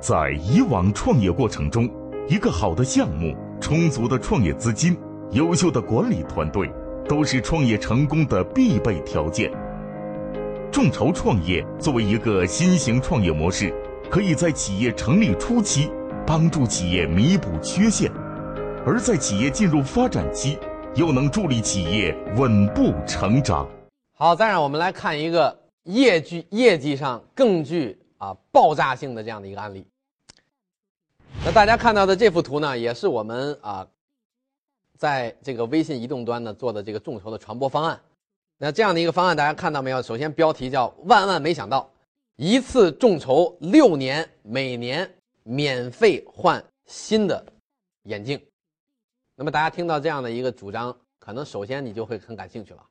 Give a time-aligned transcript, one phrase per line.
[0.00, 1.90] 在以往创业过程中，
[2.28, 4.96] 一个好的项目、充足的创业资金、
[5.32, 6.70] 优秀的管理团队，
[7.06, 9.52] 都是创业成功的必备条件。
[10.72, 13.74] 众筹创业作为一个新型创业模式，
[14.08, 15.90] 可以在企业成立初期
[16.26, 18.10] 帮助企业弥补缺陷，
[18.86, 20.58] 而在企业进入发展期，
[20.94, 23.68] 又能助力企业稳步成长。
[24.20, 29.86] 好，再让我们来看一个业绩业绩上更具啊爆炸性的这样的一个案例。
[31.44, 33.86] 那大家看到的这幅图呢，也是我们啊，
[34.96, 38.00] 在这个微信移动端呢做的这个众筹的传播方案。
[38.56, 40.02] 那这样的一个方案，大家看到没有？
[40.02, 41.88] 首先标题叫“万万没想到，
[42.34, 45.08] 一次众筹六年，每年
[45.44, 47.40] 免费换新的
[48.02, 48.44] 眼镜”。
[49.36, 52.82] 那么大家听到这样的一个主张，可能首先你就会很感兴趣了。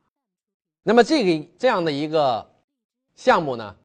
[0.87, 2.49] 那么这个这样的一个
[3.13, 3.75] 项目呢，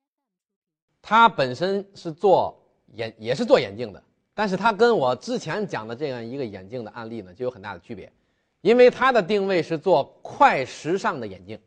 [1.02, 2.56] 它本身是做
[2.94, 4.00] 眼也是做眼镜的。
[4.34, 8.12] 但是它跟我之前讲的这样一个眼镜的案例呢，就有很大的区别，
[8.61, 11.59] 因为它的定位是做快时尚的眼镜。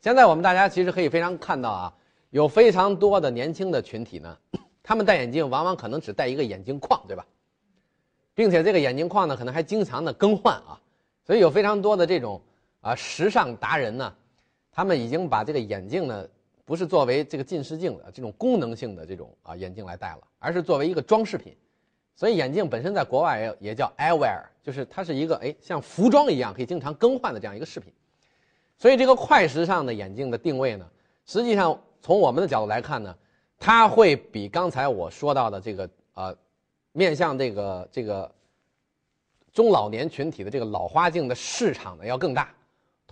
[0.00, 1.94] 现在我们大家其实可以非常看到啊，
[2.30, 4.34] 有非常多的年轻的群体呢，
[4.82, 7.26] 他们戴眼镜往往可能只戴一个眼镜框，对吧？
[8.34, 10.80] 并且这个眼镜框呢，可能还经常的更换啊，
[11.26, 12.40] 所以有非常多的这种
[12.80, 14.14] 啊时尚达人呢，
[14.74, 16.26] 他们已经把这个眼镜呢，
[16.64, 21.56] 不是作为这个近视镜的这种功能性的这种啊眼镜来戴了，而是作为一个装饰品。
[22.16, 27.92] 所以眼镜本身在国外也也叫 eyewear，就是它是一个哎像服装一样可以经常更换的这样一个饰品。
[28.76, 30.84] 所以这个快时尚的眼镜的定位呢，
[31.24, 33.16] 实际上从我们的角度来看呢，
[33.58, 36.36] 它会比刚才我说到的这个呃
[36.92, 38.30] 面向这个这个
[39.52, 42.52] 中老年群体的这个老花镜的市场呢要更大，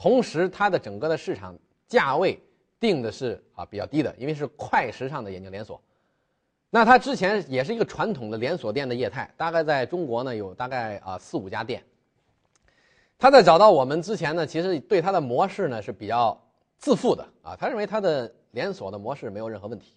[0.02, 2.36] 同时它的整个的市场价位
[2.80, 5.80] 定的是啊比较低的，因为是快时尚的眼镜连锁。
[6.70, 11.80] 那它之前也是一个传统的连锁店的业态，大概在中国呢有大概啊四五家店。
[13.16, 16.36] 他在找到我们之前呢，其实对他的模式呢是比较
[16.78, 19.94] 自负的啊，他认为他的连锁的模式没有任何问题。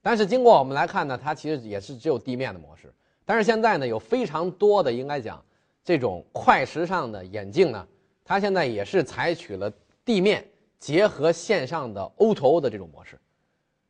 [0.00, 2.94] 但是经过我们来看呢，它其实也是只有地面的模式。
[3.24, 5.44] 但是现在呢，有非常多的应该讲
[5.82, 7.84] 这种快时尚的眼镜呢，
[8.32, 9.70] 它现在也是采取了
[10.06, 10.42] 地面
[10.78, 13.18] 结合线上的 O2O 的这种模式。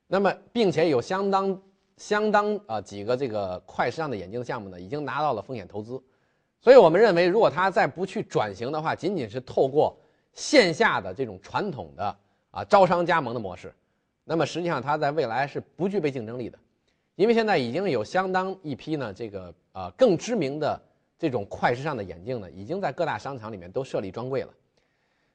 [0.09, 1.63] 那么并且有相当。
[1.99, 6.03] 相当啊几个这个快时尚的眼镜项目呢，已经拿到了风险投资，
[6.59, 9.97] 所以我们认为，如果它再不去转型的话，仅仅是透过
[10.33, 12.17] 线下的这种传统的
[12.51, 13.73] 啊招商加盟的模式，
[14.25, 16.59] 那么实际上它在未来是不具备竞争力的，
[17.15, 20.81] 因为现在已经有相当一批呢这个呃更知名的
[21.23, 24.53] 这种快时尚的眼镜呢，已经在各大商场里面都设立专柜了，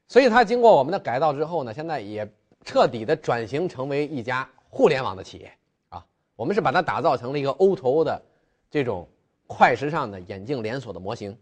[0.06, 2.30] 所以它经过我们的改造之后呢，现在也
[2.66, 5.50] 彻底的转型成为一家互联网的企业
[5.88, 6.06] 啊。
[6.36, 8.22] 我们是把它打造成了一个 O2O 的
[8.70, 9.08] 这种
[9.48, 11.38] 快时尚的眼镜连锁的模型。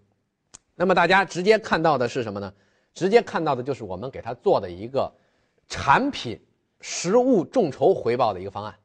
[0.76, 2.54] 那么大家直接看到的是什么呢？
[2.94, 5.12] 直接看到的就是我们给它做的一个
[5.68, 6.40] 产品
[6.82, 8.76] 实物众筹回报的一个方案。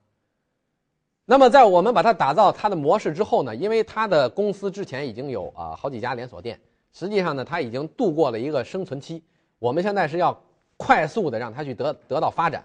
[1.31, 6.59] 那么在我们把它打造它的模式之后呢，因为它的公司之前已经有啊好几家连锁店，
[6.93, 9.23] 实际上呢它已经度过了一个生存期。
[9.61, 10.37] 我们现在是要
[10.77, 12.65] 快速的让它去得得到发展。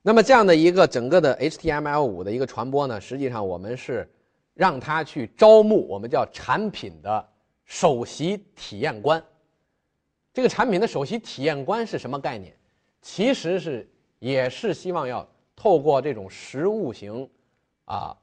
[0.00, 4.10] 那么这样的一个整个的 HTML5 的一个传播呢，实际上我们是
[4.54, 7.22] 让他去招募我们叫产品的
[7.66, 9.22] 首席体验官。
[10.32, 12.56] 这个产品的首席体验官是什么概念？
[13.02, 13.86] 其实是
[14.18, 15.28] 也是希望要
[15.60, 17.28] 透过这种实物型
[17.84, 18.16] 啊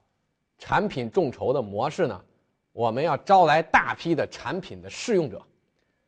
[0.57, 2.22] 产品众筹的模式呢，
[2.72, 5.41] 我们要招来大批的产品的试用者。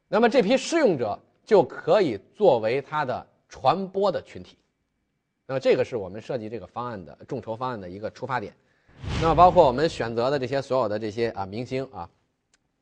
[0.08, 4.58] 那么这批试用者就可以作为它的传播的群体。
[5.46, 8.54] 那么这个是我们设计这个方案的众筹方案的一个出发点，
[9.22, 12.10] 那么包括我们选择的这些所有的这些啊明星啊，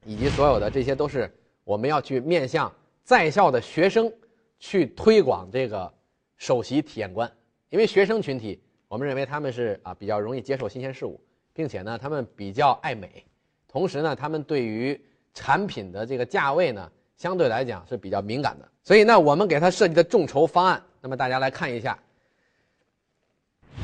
[0.06, 2.72] 以及所有的这些都是我们要去面向
[3.04, 4.14] 在校的学生
[4.60, 5.92] 去推广这个
[6.38, 7.32] 首席体验官，
[7.70, 11.20] 因为学生群体我们认为他们是啊比较容易接受新鲜事物，
[11.54, 13.26] 并且呢他们比较爱美，
[13.68, 15.00] 同时呢他们对于
[15.34, 21.98] 产品的这个价位呢相对来讲是比较敏感的，所以呢我们给他设计的众筹方案，那么大家来看一下。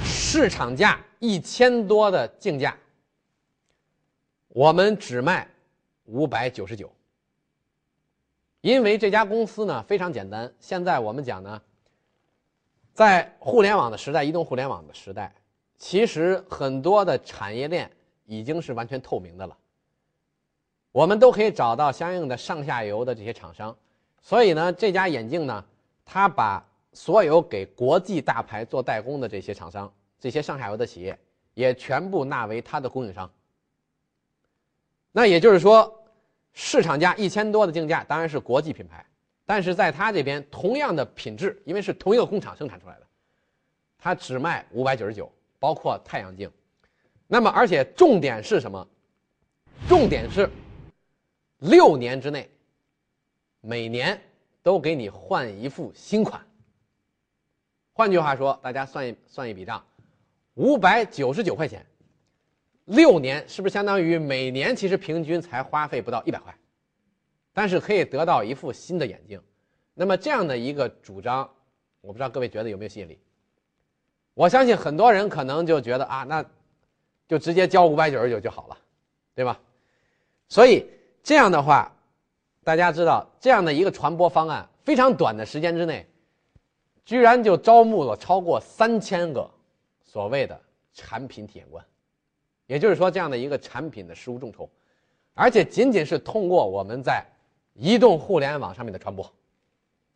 [0.04, 2.77] 市场价一千多的竞价，
[4.48, 5.45] 我们只卖
[6.06, 6.89] 五百九十九。
[8.62, 11.62] 因为这家公司呢非常简单，现在我们讲呢，
[13.01, 15.33] 在互联网的时代，移动互联网的时代，
[15.75, 17.89] 其实很多的产业链
[18.27, 19.57] 已经是完全透明的了。
[20.92, 23.75] 我们都可以找到相应的上下游的这些厂商，
[24.21, 25.65] 所以呢，这家眼镜呢，
[26.06, 26.63] 它把
[26.94, 31.18] 所有给国际大牌做代工的这些厂商，这些上下游的企业，
[31.56, 33.27] 也全部纳为他的供应商。
[35.12, 35.92] 那也就是说，
[36.53, 39.03] 市场价一千多的竞价当然是国际品牌，
[39.51, 43.07] 但是在他这边同样的品质，因为是同一个工厂生产出来的，
[43.98, 46.50] 他只卖五百九十九，包括太阳镜。
[47.27, 48.88] 那么，而且重点是什么？
[49.89, 50.50] 重点是
[51.57, 52.50] 六年之内，
[53.59, 54.18] 每年
[54.63, 56.42] 都给你换一副新款。
[57.92, 59.86] 换句话说，大家算一算一笔账，
[60.53, 61.86] 五百九十九块钱，
[62.86, 66.56] 六年是不是相当于每年其实平均才花费不到一百块？
[67.53, 69.42] 但是可以得到一副新的眼镜。
[69.94, 71.50] 那么这样的一个主张，
[72.01, 73.19] 我不知道各位觉得有没有吸引力？
[74.33, 76.45] 我相信很多人可能就觉得啊，那
[77.27, 78.77] 就直接交五百九十九就好了，
[79.36, 79.59] 对吧？
[80.48, 80.86] 所以
[81.24, 81.92] 这样的话，
[82.63, 86.06] 大家知道这样的一个传播方案，非常短的时间之内。
[87.03, 89.50] 居然就招募了超过三千个
[90.03, 90.62] 所谓的
[90.94, 91.83] 产品体验官，
[92.68, 94.69] 也就是说，这样的一个产品的实物众筹，
[95.33, 97.25] 而且仅仅是通过我们在
[97.74, 99.32] 移动互联网上面的传播，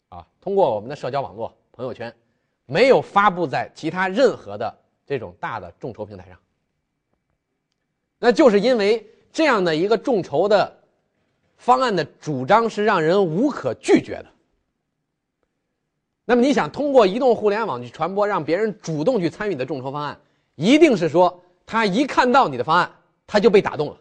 [0.09, 2.13] 啊，通过我们的社交网络、朋友圈，
[2.65, 6.37] 没有发布在其他任何的这种大的众筹平台上。
[8.19, 10.79] 那就是因为这样的一个众筹的
[11.57, 14.25] 方案的主张是让人无可拒绝的。
[16.23, 20.19] 那么你想通过移动互联网去传播，让别人主动去参与你的众筹方案，
[20.55, 22.91] 一定是说他一看到你的方案，
[23.27, 23.97] 他就被打动了，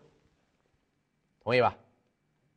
[1.42, 1.76] 同意吧？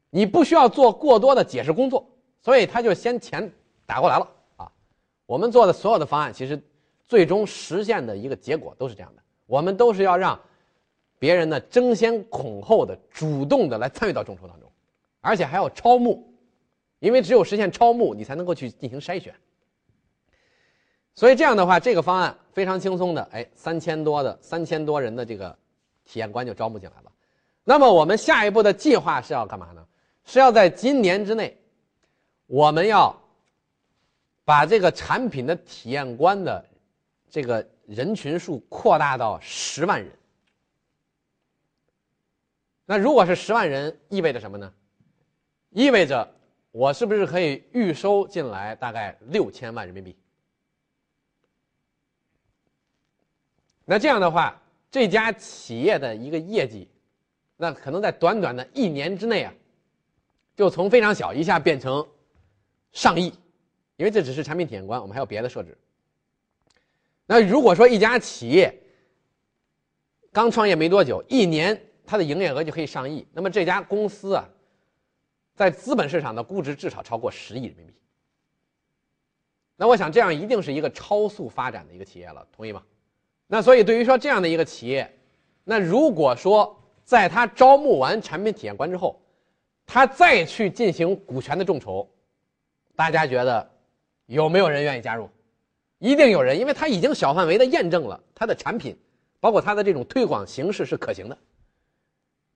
[0.10, 2.08] 你不需要做过多的解释工作，
[2.42, 3.52] 所以他就先钱
[3.86, 4.72] 打过来了啊。
[5.26, 6.62] 我们做的所有的方案，其实
[7.08, 10.40] 最终实现的一个结果都是这样的，我们都是要让
[11.20, 14.72] 别人呢争先恐后的主动的来参与到众筹当中，
[15.22, 16.26] 而且还要超募，
[17.00, 19.34] 因为只有实现超募，你才能够去进行筛选。
[21.16, 25.58] 所以这样的话，这个方案非常轻松的，哎，三千多的三千多人的这个
[26.06, 27.12] 体验官就招募进来了。
[27.64, 29.84] 那么我们下一步的计划是要干嘛呢？
[30.28, 31.58] 是要在今年之内，
[32.48, 33.18] 我们要
[34.44, 36.64] 把这个产品的体验官的
[37.30, 40.12] 这个人群数扩大到十万人。
[42.86, 44.74] 那如果是十万人，意味着什么呢？
[45.70, 46.30] 意味着
[46.72, 50.14] 我是不是可以预收进来大概六千万人民币？
[53.86, 56.90] 那这样的话，这家企业的一个业绩，
[57.56, 59.54] 那可能在短短的一年之内啊，
[60.58, 62.06] 就从非常小一下变成
[62.92, 63.32] 上亿，
[63.96, 65.78] 因为这只是产品体验官，我们还有别的设置。
[67.28, 68.74] 那如果说一家企业
[70.32, 74.50] 刚创业没多久，一年它的营业额就可以上亿，那么这家公司啊，
[75.54, 77.94] 在资本市场的估值至少超过十亿人民币。
[79.76, 82.84] 那我想这样一定是一个超速发展的一个企业了，同意吗？
[83.46, 85.16] 那所以，对于说这样的一个企业，
[85.64, 89.22] 那如果说在他招募完产品体验官之后，
[89.88, 92.08] 他再去进行股权的众筹，
[92.96, 93.72] 大家觉得
[94.28, 95.28] 有没有人愿意加入？
[95.98, 98.96] 一定有人，因为他已经小范围的验证了他的产品，
[99.40, 101.38] 包括他的这种推广形式是可行的，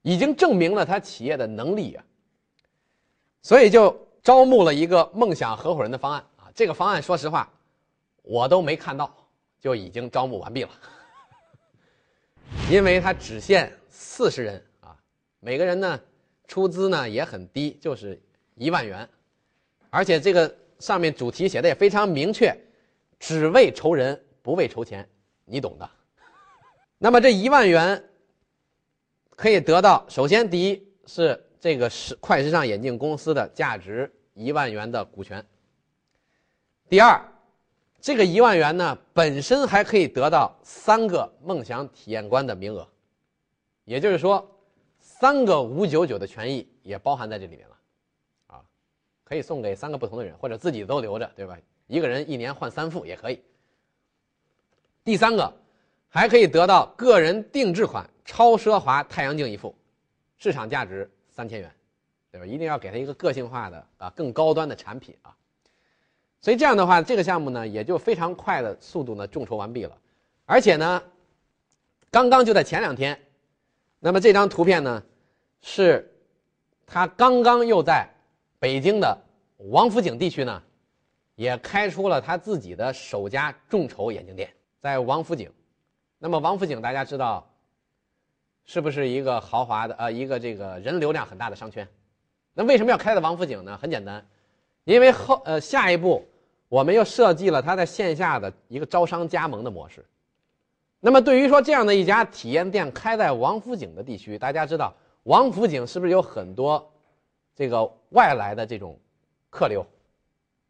[0.04, 2.04] 已经证明了他企业的能力啊。
[3.42, 6.52] 所以就招募了一个梦想合伙人的方案啊。
[6.54, 7.52] 这个方案说实话，
[8.22, 9.18] 我都没看到。
[9.62, 10.72] 就已经招募完毕了，
[12.68, 14.98] 因为他只限四十人啊，
[15.40, 16.00] 每个人呢
[16.52, 18.22] 出资呢也很低，就是
[18.56, 19.08] 一万元，
[19.90, 22.54] 而且这个上面主题写的也非常明确，
[23.18, 25.08] 只为筹人不为筹钱，
[25.46, 25.90] 你懂的。
[26.98, 28.04] 那么这一万元
[29.30, 35.42] 可以得到，首先第一是这个是快时尚眼镜公司的价值一万元的股权，
[36.90, 37.26] 第二。
[38.02, 42.86] 这个一万元呢，本身还可以得到三个梦想体验官的名额，
[43.86, 44.61] 也就是说，
[45.22, 47.78] 三个五九九的权益也包含在这里面了，
[48.48, 48.62] 啊，
[49.24, 51.56] 可以送给三个不同的人，或者自己都留着，对吧？
[51.86, 53.40] 一个人一年换三副也可以。
[55.04, 55.54] 第三个，
[56.10, 59.76] 还可以得到个人定制款超奢华太阳镜一副，
[60.40, 61.72] 市场价值三千元，
[62.32, 62.48] 对吧？
[62.48, 65.38] 一定要给他一个个性化的啊，更高端的产品啊。
[66.40, 69.96] 所以这样的话，这个项目呢也就非常快的速度呢众筹完毕了，
[70.48, 71.04] 而且呢，
[72.10, 73.22] 刚刚就在前两天，
[74.00, 75.04] 那么这张图片呢，
[75.62, 76.12] 是
[76.86, 78.08] 他刚刚又在
[78.60, 79.18] 北京的
[79.58, 80.62] 王府井地区呢，
[81.36, 85.52] 也开出了他自己的首家众筹眼镜店，在王府井。
[86.20, 87.48] 那么王府井大家知道，
[88.66, 91.88] 是不是一个豪华的呃一个这个人流量很大的商圈？
[92.54, 93.78] 那为什么要开在王府井呢？
[93.82, 94.26] 很简单，
[94.84, 96.28] 因为后呃下一步。
[96.68, 100.06] 我们又设计了它在线下的一个招商加盟的模式。
[101.02, 106.92] 那么对于说这样的一家体验店开在王府井的地区，大家知道王府井是不是有很多
[107.56, 108.98] 这个外来的这种
[109.50, 109.86] 客流？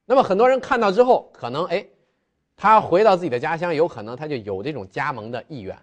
[0.05, 1.85] 那么很多人看到之后，可能哎，
[2.55, 5.77] 他回到自己的家乡，有可能他就有这种加盟的意愿。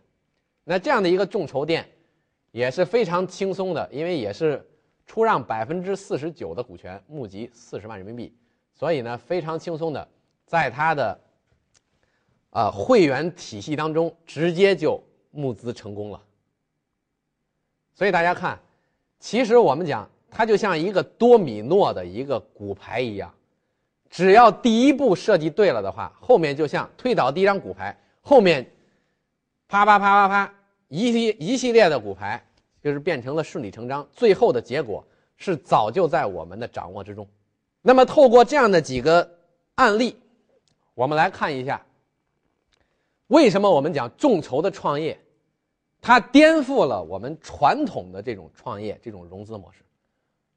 [0.65, 1.89] 那这样的一个众筹店
[2.51, 4.63] 也是非常轻松的，因为也是
[5.07, 8.37] 出让百分之四十九的股权，募集四十万人民币。
[8.75, 10.07] 所以呢，非常轻松的，
[10.45, 11.19] 在他的
[12.51, 16.23] 啊会员体系当中直接就募资成功了。
[17.99, 18.57] 所以大家看，
[19.19, 23.35] 其实我们讲它就像一个多米诺的一个骨牌一样，
[24.09, 28.65] 只要第一步设计对了的话，后面就像推倒第一张骨牌，后面
[29.67, 30.55] 啪啪啪啪啪
[30.87, 32.41] 一系一系列的骨牌
[32.81, 35.05] 就是变成了顺理成章，最后的结果
[35.37, 37.27] 是早就在我们的掌握之中。
[37.83, 39.29] 那么，透过这样的几个
[39.75, 40.17] 案例，
[40.95, 41.85] 我们来看一下，
[43.27, 45.19] 为什么我们讲众筹的创业，
[46.01, 49.81] 它颠覆了我们传统的这种创业这种融资模式。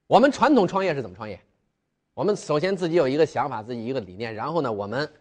[0.08, 1.40] 我们传统创业是怎么创业？
[2.14, 5.12] 我们首先自己有一个想法，自己一个理念，然后呢，我们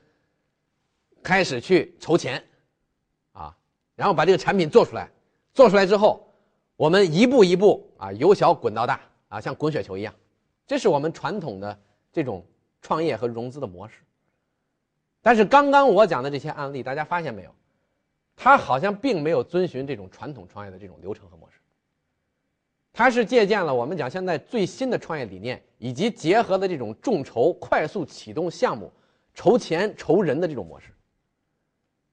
[1.23, 2.43] 开始去筹钱，
[3.33, 3.57] 啊，
[3.95, 5.11] 然后把这个产品做出来，
[5.55, 6.27] 做出来之后，
[6.77, 10.15] 我们一步一步啊，由小滚到大啊，像滚雪球一样，
[10.67, 11.79] 这是我们传统的。
[12.13, 12.45] 这种
[12.83, 14.01] 创业和融资的模式，
[15.23, 17.55] 但是刚刚我讲的这些案例，大家发现没有？
[18.43, 21.59] 他好像并没有遵循这种传统创业的这种流程和模式。
[22.91, 28.91] 他是借鉴了我们讲现在最新的创业理念，以及结合的这种众筹、快速启动项目、
[29.35, 30.87] 筹钱、筹人的这种模式。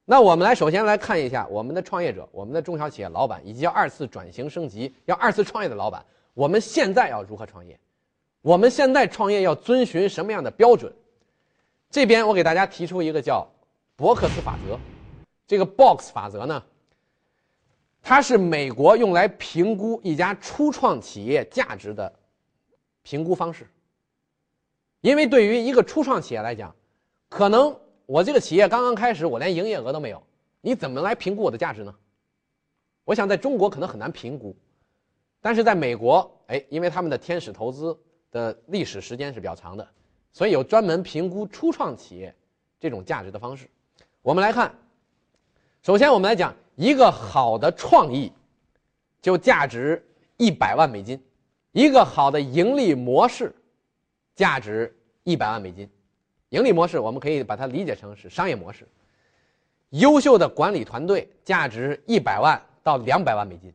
[0.04, 7.80] 那我们来首先来看一下我们的创业者、我们的中小企业老板，以及要二次转型升级、要二次创业的老板，我们现在要如何创业？
[8.42, 10.94] 我们现在创业要遵循什么样的标准？
[11.90, 13.48] 这边我给大家提出一个叫
[13.96, 14.78] 伯克斯法则。
[15.48, 16.64] 这个 Box 法则呢，
[18.02, 22.14] 它是美国用来评估一家初创企业价值的
[23.02, 23.66] 评估方式。
[25.02, 26.76] 因为对于一个初创企业来讲，
[27.30, 27.76] 可能
[28.06, 30.22] 我这个企业刚刚开始，我连营业额都没有，
[30.62, 31.96] 你怎么来评估我的价值呢？
[33.06, 34.56] 我想在中国可能很难评估，
[35.40, 37.98] 但是在美国，哎，因为他们的天使投资。
[38.30, 39.88] 的历史时间是比较长的，
[40.34, 42.36] 所以有专门评估初创企业
[42.78, 43.70] 这种价值的方式。
[44.22, 44.76] 我们来看，
[45.88, 48.30] 首先我们来讲一个好的创意，
[49.22, 51.18] 就价值一百万美金；
[51.72, 53.56] 一个好的盈利模式，
[54.36, 55.90] 价值一百万美金。
[56.50, 58.86] 盈利模式我们可以把它理解成是商业模式。
[59.92, 63.74] 优秀的管理团队价值一百万到两百万美金，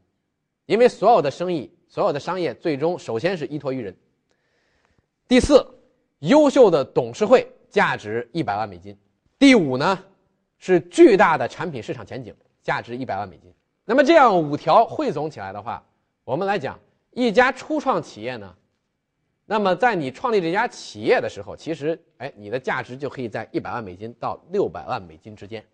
[0.66, 3.97] 因为所有的生意、所有的商业最终首先是依托于人。
[5.26, 5.66] 第四，
[6.19, 8.95] 优秀的董事会价值一百万美金。
[9.38, 9.99] 第五呢，
[10.62, 13.52] 是巨大的产品市场前景，价值一百万美金。
[13.85, 15.83] 那么这样五条汇总起来的话，
[16.23, 16.78] 我们来讲
[17.11, 18.54] 一家初创企业呢，
[19.45, 25.64] 那么在你创立这家企业的时候，其实哎，你的价值就可以在一百万美金到六百万美金之间。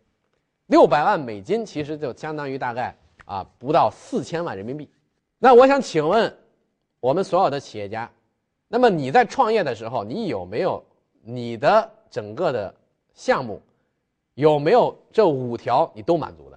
[0.69, 4.89] 六百万美金其实就相当于大概啊不到四千万人民币。
[5.39, 6.35] 那我想请问，
[6.99, 8.11] 我们所有的企业家。
[8.69, 10.83] 那么你在创业的时候，你有没有
[11.21, 12.75] 你的整个的
[13.13, 13.61] 项目
[14.39, 16.57] 有没有这五条你都满足的？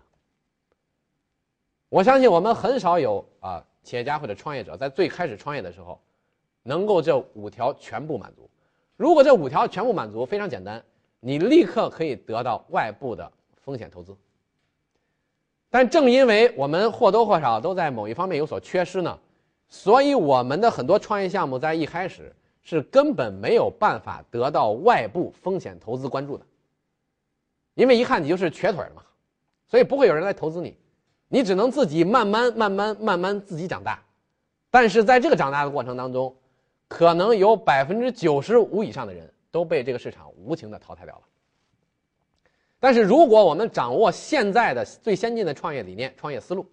[1.89, 5.99] 我相信我们很少有啊企业家或者创业者在最开始创业的时候
[6.61, 8.47] 能够这五条全部满足。
[8.97, 10.83] 如果这五条全部满足，非常简单，
[11.19, 14.15] 你立刻可以得到外部的风险投资。
[15.71, 19.17] 但正因为我们或多或少都在某一方面有所缺失呢。
[19.69, 26.45] 所以，我们的很多创业项目在一开始是根本没有办法得到外部风险投资关注的，
[27.81, 29.01] 因为一看你就是瘸腿的嘛，
[29.65, 30.77] 所以不会有人来投资你，
[31.27, 33.99] 你只能自己慢慢、慢慢、慢慢自己长大。
[34.69, 36.35] 但是在这个长大的过程当中，
[36.87, 41.21] 可能有百分之九十五以上的人都被这个市场无情的淘汰掉了。
[42.79, 46.63] 但是，如果我们掌握现在的最先进的创业理念、创业思路，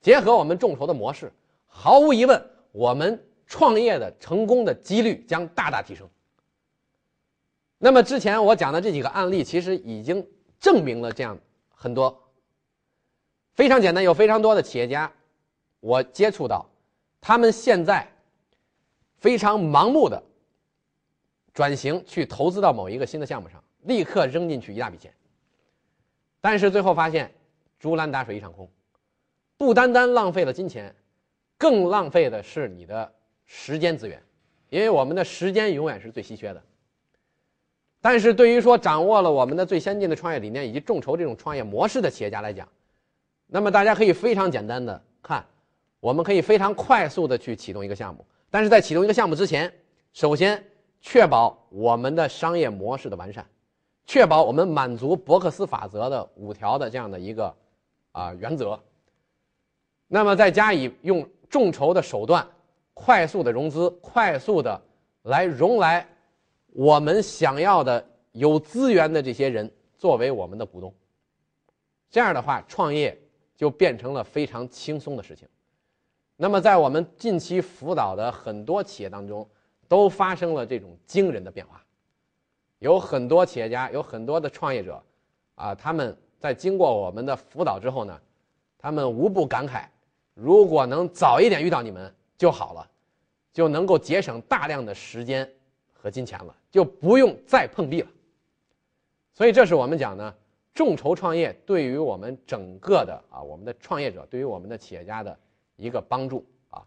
[0.00, 1.32] 结合我们众筹的模式。
[1.68, 6.04] 毫无疑问，我们创业的成功的几率将大大提升。
[7.78, 10.26] 那么之前我讲的这几个案例，其实已经
[10.58, 12.22] 证明了这样很多。
[13.54, 15.10] 非常简单，有非常多的企业家，
[15.80, 16.64] 我接触到，
[17.20, 18.06] 他们现在
[19.18, 20.22] 非常盲目的
[21.52, 25.12] 转型去投资到某一个新的项目上，立刻扔进去一大笔钱，
[26.40, 27.32] 但是最后发现
[27.78, 28.68] 竹篮打水一场空，
[29.56, 30.94] 不单单浪费了金钱。
[31.58, 33.10] 更浪费的是你的
[33.46, 34.22] 时间资源，
[34.68, 36.62] 因为我们的时间永远是最稀缺的。
[38.08, 42.68] 但是对于说掌握了我们的最先进的创业理念以及众筹这种创业模式的企业家来讲，
[43.48, 45.44] 那么大家可以非常简单的看，
[45.98, 48.24] 我们可以非常快速的去启动一个项目。
[48.48, 49.72] 但是在启动一个项目之前，
[50.12, 50.64] 首先
[51.00, 53.44] 确保我们的商业模式的完善，
[54.04, 57.52] 确保我们满足伯克斯法则的五条的这样的一个
[58.12, 58.78] 啊原则。
[60.06, 62.46] 那么再加以用众筹的手段，
[62.94, 64.80] 快速的融资，快速的
[65.24, 66.06] 来融来。
[66.76, 70.92] 我们想要的有资源的这些人作为我们的股东，
[72.10, 73.18] 这样的话，创业
[73.56, 75.48] 就变成了非常轻松的事情。
[76.36, 79.48] 那么，在我们近期辅导的很多企业当中，
[79.88, 81.82] 都发生了这种惊人的变化。
[82.80, 85.02] 有很多企业家，有很多的创业者，
[85.54, 88.20] 啊，他们在经过我们的辅导之后呢，
[88.76, 89.86] 他们无不感慨：
[90.34, 92.86] 如果能早一点遇到你们就好了，
[93.50, 95.50] 就能够节省大量的时间。
[96.06, 98.06] 和金钱了，就不用再碰壁了。
[99.34, 100.32] 所以，这是我们讲呢，
[100.72, 105.36] 众筹创业对于我们整个的啊，我们的创业者，对于我们的企业家的
[105.74, 106.80] 一个帮助啊。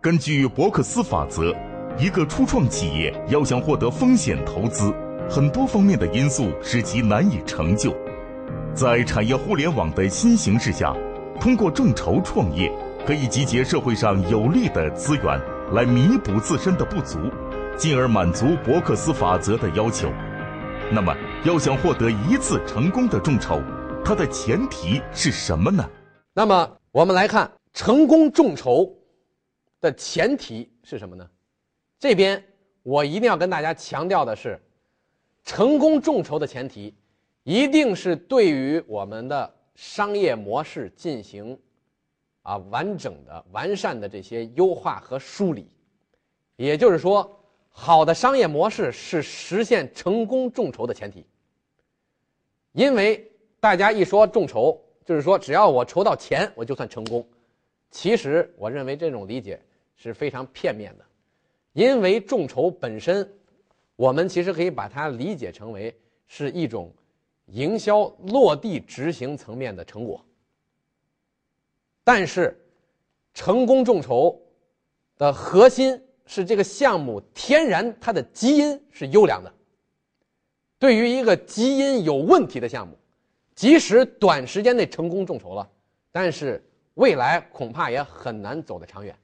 [0.00, 1.54] 根据伯克斯法则，
[1.98, 4.94] 一个初创企业要想获得风险投资，
[5.28, 7.94] 很多方面的因素使其难以成就。
[8.74, 10.96] 在产业互联网的新形势下，
[11.38, 12.72] 通过众筹创业，
[13.06, 15.38] 可以集结社会上有利的资源，
[15.74, 17.18] 来弥补自身的不足。
[17.78, 20.10] 进而满足伯克斯法则的要求。
[20.90, 23.62] 那么，要想获得一次成功的众筹，
[24.04, 25.88] 它的前提是什么呢？
[26.34, 28.92] 那么，我们来看成功众筹
[29.80, 31.24] 的前提是什么呢？
[32.00, 32.42] 这边
[32.82, 34.60] 我一定要跟大家强调的是，
[35.44, 36.92] 成功众筹的前提
[37.44, 41.56] 一定是对于我们的商业模式进行
[42.42, 45.68] 啊完整的、完善的这些优化和梳理，
[46.56, 47.32] 也就是说。
[47.80, 51.24] 好的商业模式是实现成功众筹的前提。
[52.72, 53.30] 因为
[53.60, 57.24] 大家一说众筹，就是说只要我筹到钱，我就算成功。
[57.88, 59.62] 其实我认为这种理解
[59.94, 61.04] 是非常片面的。
[61.72, 63.32] 因为众筹本身，
[63.94, 66.92] 我们其实可以把它理解成为是一种
[67.46, 70.20] 营销落地执行层面的成果。
[72.02, 72.60] 但是，
[73.32, 74.36] 成功众筹
[75.16, 76.02] 的核心。
[76.28, 79.52] 是这个项目天然它的基因是优良的。
[80.78, 82.96] 对于一个基因有问题的项目，
[83.54, 85.68] 即使短时间内成功众筹了，
[86.12, 86.62] 但是
[86.94, 89.16] 未来恐怕也很难走得长远。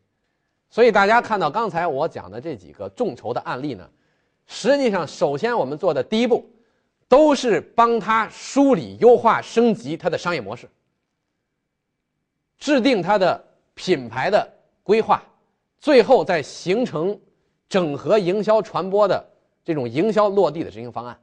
[0.71, 3.89] 所以大家看到刚才我讲的这几个众筹的案例呢，
[4.47, 6.51] 实际上首先我们做的第一步，
[7.07, 10.69] 都是帮他梳理、优化、升级他的商业模式，
[12.59, 15.23] 制定他的品牌的规划。
[15.85, 17.21] 最后再形成
[17.69, 19.23] 整合营销传播的
[19.63, 21.21] 这种营销落地的执行方案，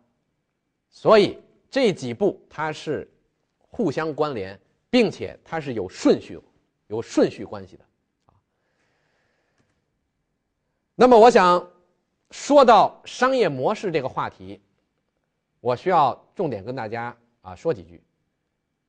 [0.87, 1.39] 所以
[1.71, 3.09] 这几步它是
[3.57, 6.39] 互相关联，并且它是有顺序、
[6.85, 7.83] 有顺序关系的
[8.27, 8.37] 啊。
[10.93, 11.67] 那么我想
[12.29, 14.61] 说到商业模式这个话题，
[15.59, 17.99] 我需要重点跟大家啊说几句。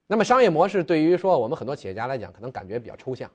[0.07, 3.31] 那么商业模式对于说我们很多企业家来讲，可能感觉比较抽象，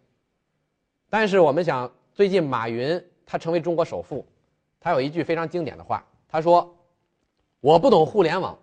[1.09, 1.91] 但是我们想。
[2.17, 4.25] 最近，马云他成为中国首富，
[4.79, 6.75] 他有一句非常经典的话，他说
[7.61, 8.57] ：“我不懂互联网，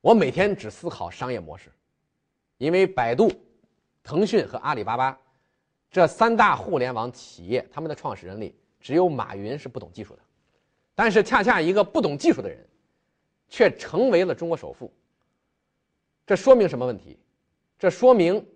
[0.00, 1.68] 我每天只思考商业模式，
[2.58, 3.28] 因为百度、
[4.04, 5.20] 腾讯和阿里巴巴
[5.90, 10.22] 这三大互联网企业，他们的创始人里只有马云是不懂技术的，
[10.94, 12.64] 但是恰恰一个不懂技术的人，
[13.48, 14.94] 却成为了中国首富。
[16.24, 17.18] 这说明什么问题？
[17.76, 18.46] 这说明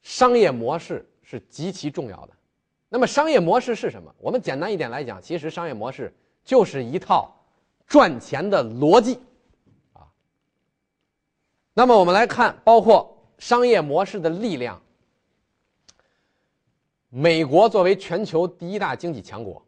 [0.00, 2.32] 商业模式是极其重要的。”
[2.94, 4.14] 那么商业模式是什么？
[4.20, 7.28] 我们简单一点来讲，其实商业模式就是一套
[7.88, 9.18] 赚钱的逻辑，
[9.94, 10.06] 啊。
[11.72, 14.80] 那么我们来看，包括商业模式的力量。
[17.08, 19.60] 美国作为全球第一大经济强国，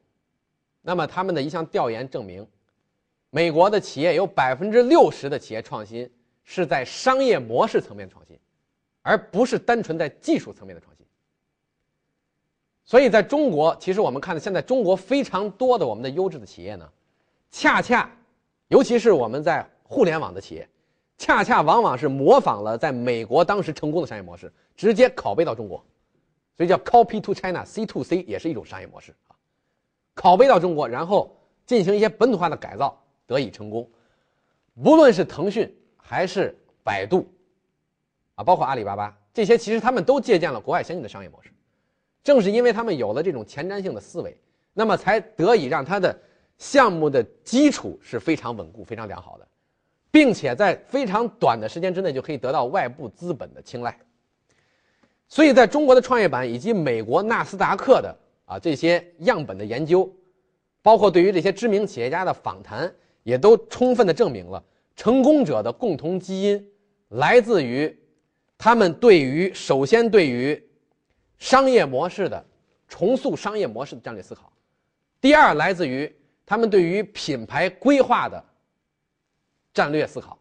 [0.80, 2.46] 那么他们的一项调研证明，
[3.30, 6.08] 美国的企业有百分之六十的企业创新
[6.44, 8.38] 是在商业模式层面创新，
[9.02, 10.95] 而不是单纯在技术层面的创新。
[12.88, 16.88] 所以，在中国，其实我们看到现在中国非常多的我们的优质的企业呢，
[17.50, 18.08] 恰恰，
[18.68, 20.68] 尤其是我们在互联网的企业，
[21.18, 25.84] 恰恰往往是模仿了在美国当时成功的商业模式，直接拷贝到中国，
[26.56, 29.34] 所以叫 copy to China，C to C 也是一种商业模式啊，
[30.14, 32.96] 拷贝到中国，然后进行一些本土化的改造，
[33.26, 33.90] 得以成功。
[34.74, 37.28] 无论是腾讯还是百度，
[38.36, 41.50] 啊，包括阿里巴巴这些，其实他们都借鉴了国外先进的商业模式。
[42.26, 44.36] 正是因为他们有了这种前瞻性的思维，
[44.74, 46.18] 那么才得以让他的
[46.58, 49.46] 项目的基础是非常稳固、非常良好的，
[50.10, 53.96] 并且在非常短的时间之内就可以得到外部资本的青睐。
[55.28, 58.12] 所以，在中国的创业板以及美国纳斯达克的
[58.44, 60.12] 啊这些样本的研究，
[60.82, 64.60] 包括对于这些知名企业家的访谈，也都充分的证明了
[64.96, 66.68] 成功者的共同基因
[67.10, 67.96] 来自于
[68.58, 70.60] 他们对于首先对于
[71.38, 72.44] 商业模式的
[72.88, 74.52] 重塑商业模式的战略思考，
[75.20, 78.42] 第二来自于他们对于品牌规划的
[79.74, 80.38] 战略思考，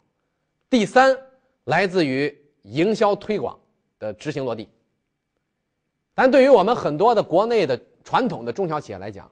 [0.70, 1.16] 第三
[1.64, 3.58] 来自于营销推广
[3.98, 4.68] 的执行落地。
[6.14, 9.30] 但对于我们很多的国内的传统的中小企业来讲，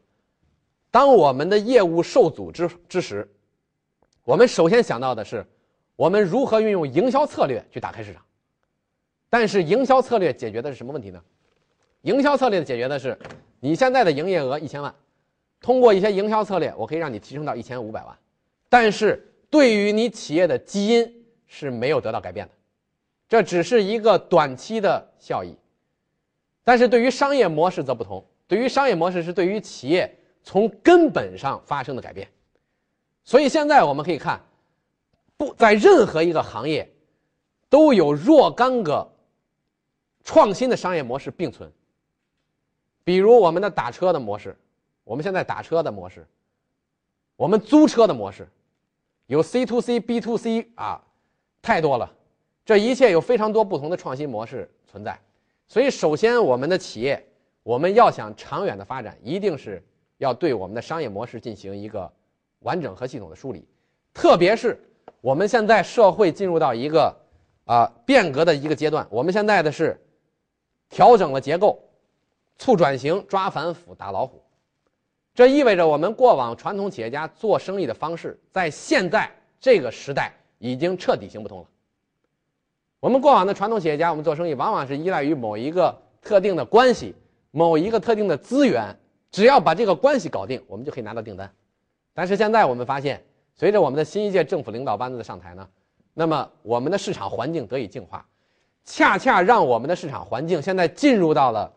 [0.91, 3.27] 当我们的业务受阻之之时，
[4.23, 5.47] 我们首先想到的是，
[5.97, 8.23] 我们如何运用营销策略去打开市场。
[9.31, 11.23] 但是营销策略解决的是什么问题呢？
[12.05, 13.19] 营销策略的解决的是，
[13.61, 14.95] 你现在的营业额一千万，
[15.61, 18.15] 通过一些营销策略，我可以让你提升到一千五百万。
[18.69, 22.53] 但是对于你企业的基因是没有得到改变的，
[23.27, 25.57] 这只是一个短期的效益。
[26.63, 32.29] 但是对于商业模式则不同，对于商业模式是对于企业从根本上发生的改变。
[33.25, 34.39] 所以现在我们可以看，
[35.39, 36.87] 不在任何一个行业，
[37.71, 39.11] 都有若干个
[40.23, 41.73] 创新的商业模式并存。
[43.05, 44.57] 比如我们的打车的模式，
[45.05, 46.27] 我们现在打车的模式，
[47.37, 48.49] 我们租车的模式，
[49.27, 51.01] 有 C to C、B to C 啊，
[51.63, 52.11] 太多了。
[52.65, 55.19] 这一切有非常多不同的创新模式存在。
[55.69, 57.23] 所以，首先，我们的企业，
[57.63, 59.83] 我们要想长远的发展，一定是
[60.17, 62.11] 要对我们的商业模式进行一个
[62.61, 63.67] 完整和系统的梳理。
[64.15, 64.79] 特别是
[65.21, 67.15] 我们现在社会进入到一个
[67.65, 69.99] 啊变革的一个阶段，我们现在的是
[70.89, 71.83] 调整了结构，
[72.59, 74.43] 促转型，抓反腐，打老虎。
[75.35, 81.67] 这意味着我们过往传统企业家做生意的方式，在现在这个时代已经彻底行不通了。
[83.01, 87.15] 我们过往的传统企业家，我们做生意往往是依赖于某一个特定的关系、
[87.51, 88.97] 某一个特定的资源，
[89.31, 91.53] 只要把这个关系搞定，我们就可以拿到订单。
[92.15, 93.23] 但是现在我们发现，
[93.57, 95.69] 随着我们的新一届政府领导班子的上台呢，
[96.15, 98.25] 那么我们的市场环境得以净化，
[98.85, 101.71] 恰恰让我们的市场环境现在进入到了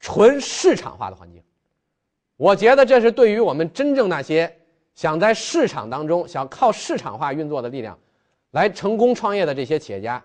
[0.00, 1.42] 纯市场化的环境。
[2.36, 4.54] 我觉得这是对于我们真正那些
[4.94, 7.98] 想在市场当中想靠市场化运作的力量
[8.52, 10.24] 来成功创业的这些企业家。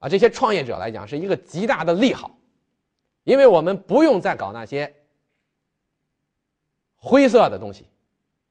[0.00, 2.30] 啊，这些创业者来讲是一个极大的利好，
[3.24, 4.94] 因为我们不用再搞那些
[6.94, 7.84] 灰色的东西，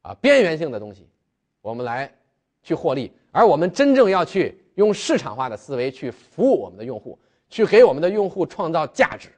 [0.02, 1.08] 啊，边缘性的东西，
[1.62, 2.14] 我们来
[2.64, 7.18] 去获利，而我们真正要去用市场化的思维去服务我们的用户，
[7.50, 9.30] 去给我们的用户创造价值。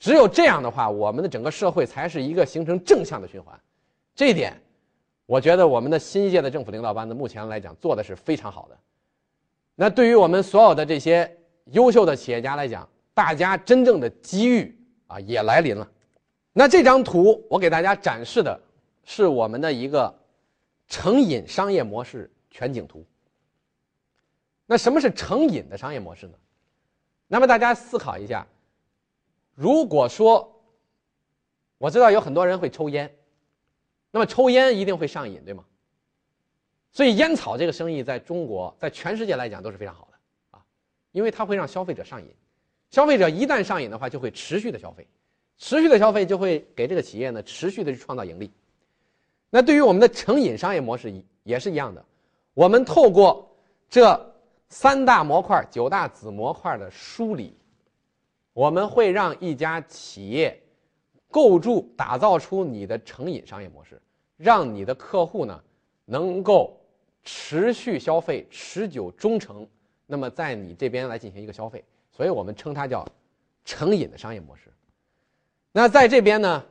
[0.00, 3.58] 只有这样的话，我们的整个社会才是一个形成正向的循环。
[4.14, 4.58] 这一点，
[5.26, 8.78] 我觉得我们的新一届的政府领导班子目前来讲做的是非常好的。
[9.74, 11.30] 那对于我们所有的这些
[11.66, 14.74] 优秀的企业家来讲，大家真正的机遇
[15.06, 15.86] 啊也来临了。
[16.54, 18.58] 那这张图我给大家展示的
[19.04, 20.12] 是我们的一个
[20.88, 23.04] 成瘾商业模式全景图。
[24.64, 26.32] 那什么是成瘾的商业模式呢？
[27.28, 28.46] 那么大家思考一下，
[29.54, 30.62] 如果说
[31.78, 33.14] 我知道有很多人会抽烟，
[34.10, 35.64] 那么抽烟一定会上瘾，对吗？
[36.92, 40.64] 所以烟草这个生意在中国，在全世界来讲都是非常好的啊，
[41.12, 42.28] 因为它会让消费者上瘾，
[42.90, 45.06] 消费者一旦上瘾的话，就会持续的消费，
[45.56, 48.50] 持续的消费就会给这个企业呢持续的去创造盈利。
[49.50, 51.12] 那对于我们的成瘾商业模式
[51.44, 52.04] 也是一样的，
[52.54, 53.48] 我们透过
[53.88, 54.34] 这
[54.68, 57.56] 三大模块、九大子模块的梳理，
[58.52, 60.60] 我们会让一家企业
[61.30, 64.00] 构筑、打造出你的成瘾商业模式，
[64.36, 65.62] 让你的客户呢
[66.04, 66.76] 能够。
[67.22, 69.68] 持续消费、持久忠诚，
[70.06, 73.06] 那么在你这边来进行一个消费，所以我们称它叫
[73.62, 74.72] 成瘾的商业模式。
[75.70, 76.64] 那在这边呢，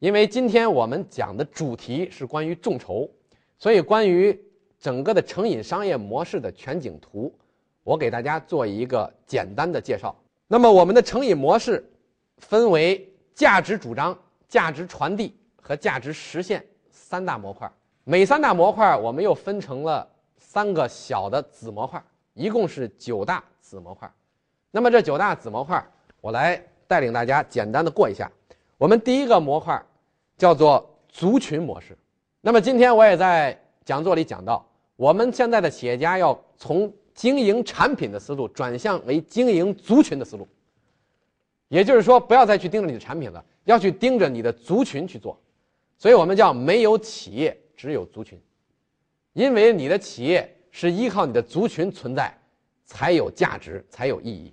[0.00, 3.08] 因为今天我们讲的主题是关于众筹，
[3.56, 4.36] 所以关于
[4.80, 7.32] 整个的成瘾商业模式的全景图，
[7.84, 10.12] 我给大家做一个简单的介绍。
[10.54, 11.84] 那么我们的成瘾模式
[12.38, 17.68] 分为价值主张、价值传递和价值实现三大模块。
[18.04, 22.00] 每三大模块，我们又分成了三个小的子模块，
[22.34, 24.08] 一共是九大子模块。
[24.70, 25.84] 那么这九大子模块，
[26.20, 28.30] 我来带领大家简单的过一下。
[28.78, 29.84] 我们第一个模块
[30.38, 31.98] 叫做族群模式。
[32.40, 34.64] 那么今天我也在讲座里讲到，
[34.94, 40.46] 我们现在的企业家要从经营产品的思路转向为经营族群的思路，
[41.68, 45.40] 也就是说，不要再去盯着你的产品了，要去盯着你的族群去做。
[45.96, 48.38] 所以我们叫没有企业，只有族群。
[49.32, 52.36] 因为你的企业是依靠你的族群存在，
[52.84, 54.52] 才有价值，才有意义。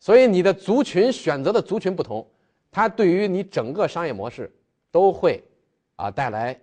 [0.00, 2.26] 所以你的族群选择的族群不同，
[2.70, 4.50] 它对于你整个商业模式
[4.90, 5.42] 都会
[5.96, 6.58] 啊带来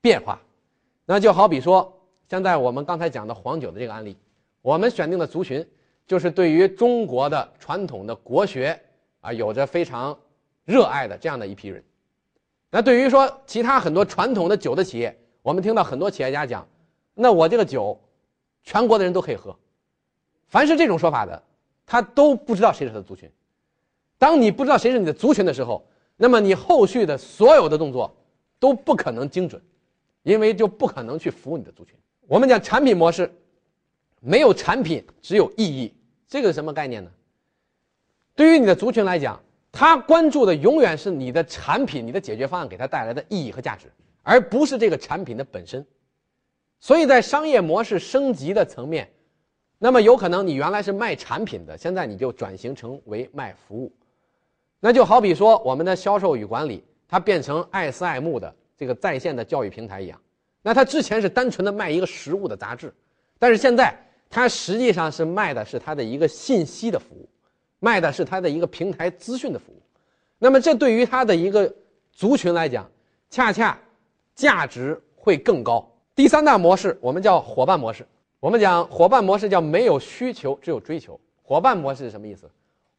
[0.00, 0.40] 变化。
[1.04, 1.92] 那就好比说，
[2.28, 4.16] 现在我们刚才讲的黄酒的这个案例，
[4.62, 5.66] 我们选定的族群
[6.06, 8.78] 就是对于中国的传统的国学
[9.20, 10.18] 啊有着非常
[10.64, 11.82] 热爱的这样的一批人。
[12.70, 16.66] 那对于说其他很多传统的酒的企业，我们听到很多企业家讲，
[17.14, 17.98] 那我这个酒，
[18.62, 19.56] 全国的人都可以喝。
[20.48, 21.42] 凡是这种说法的，
[21.86, 23.30] 他都不知道谁是他的族群。
[24.18, 25.84] 当你不知道谁是你的族群的时候，
[26.16, 28.14] 那么你后续的所有的动作
[28.58, 29.60] 都不可能精准，
[30.22, 31.94] 因为就不可能去服务你的族群。
[32.28, 33.32] 我们讲产品模式，
[34.20, 35.92] 没有产品，只有意义，
[36.28, 37.10] 这个是什么概念呢？
[38.36, 39.40] 对于你的族群来讲。
[39.72, 43.86] 他关注的永远是你的产品、你的解决方案给他带来的意义和价值，
[44.24, 45.86] 而不是这个产品的本身。
[46.80, 49.08] 所以在商业模式升级的层面，
[49.78, 53.92] 那么有可能你原来是卖产品的，现在你就转型成为卖服务。
[54.80, 60.20] 那就好比说我们的销售与管理，它变成爱思爱慕的这个在线的教育平台一样。
[60.62, 62.92] 那它之前是单纯的卖一个实物的杂志，
[63.38, 63.96] 但是现在
[64.30, 67.28] 它实际上是卖的是它的一个信息的服务。
[67.82, 69.80] 卖的是它的一个平台资讯的服务，
[70.38, 71.74] 那么这对于它的一个
[72.12, 72.86] 族群来讲，
[73.30, 73.78] 恰恰
[74.34, 75.90] 价值会更高。
[76.14, 78.06] 第三大模式我们叫伙伴模式，
[78.38, 81.18] 我们讲伙伴模式叫没有需求只有追求。
[81.42, 82.50] 伙伴模式是什么意思？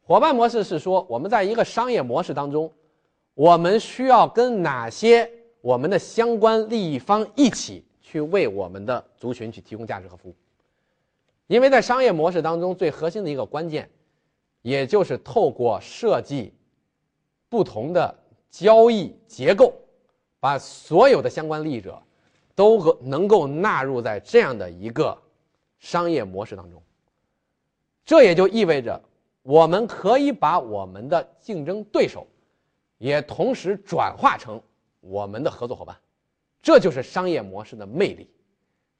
[0.02, 2.68] 伙伴模式是说我们在一个商业模式当中，
[3.34, 10.34] 我们需要跟哪些我们的相关利益方一起去为我们的族群去提供价值和服务。
[11.52, 13.88] 因为在商业模式当中最核心的一个关键。
[14.62, 16.54] 也就是透过设计
[17.48, 18.16] 不同的
[18.48, 19.74] 交易结构，
[20.38, 22.00] 把所有的相关利益者
[22.54, 25.20] 都和能够纳入在这样的一个
[25.80, 26.80] 商业模式当中。
[28.04, 29.02] 这也就意味着，
[29.42, 32.24] 我们可以把我们的竞争对手
[32.98, 34.62] 也同时转化成
[35.00, 35.96] 我们的合作伙伴，
[36.62, 38.30] 这就是商业模式的魅力。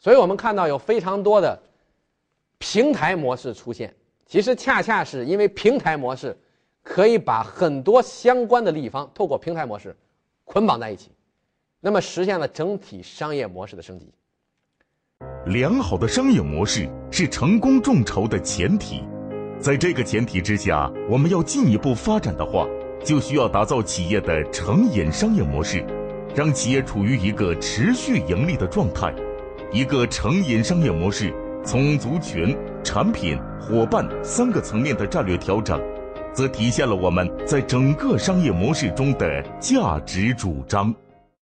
[0.01, 1.57] 所以我们看到有非常多的
[2.62, 3.92] 平台模式出现。
[4.25, 6.35] 其实恰恰是因为平台模式，
[6.81, 9.94] 可以把很多相关的利益方透过平台模式
[10.44, 11.11] 捆绑在一起，
[11.81, 14.07] 那么实现了整体商业模式的升级。
[15.46, 19.03] 良好的商业模式是成功众筹的前提，
[19.59, 22.66] 在这个前提之下，我们要进一步发展的话，
[23.05, 25.85] 就需要打造企业的成瘾商业模式，
[26.35, 29.12] 让企业处于一个持续盈利的状态。
[29.72, 31.33] 一个成瘾商业模式，
[31.64, 32.57] 从族群。
[32.85, 35.81] 产品、伙伴三个层面的战略调整，
[36.33, 40.92] 则体现了我们在整个商业模式中的价值主张。